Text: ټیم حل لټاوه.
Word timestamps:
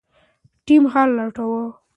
ټیم 0.65 0.83
حل 0.91 1.09
لټاوه. 1.17 1.63